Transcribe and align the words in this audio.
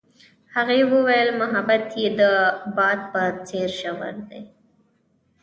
هغې 0.55 0.79
وویل 0.93 1.29
محبت 1.41 1.85
یې 2.01 2.09
د 2.19 2.21
باد 2.75 2.99
په 3.11 3.21
څېر 3.47 3.69
ژور 3.79 4.15
دی. 4.29 4.41